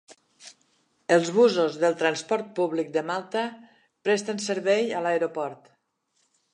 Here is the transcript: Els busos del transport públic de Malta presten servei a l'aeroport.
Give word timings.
Els 1.15 1.29
busos 1.35 1.77
del 1.83 1.99
transport 2.01 2.49
públic 2.61 2.91
de 2.97 3.05
Malta 3.13 3.47
presten 4.09 4.45
servei 4.49 4.91
a 5.01 5.07
l'aeroport. 5.07 5.75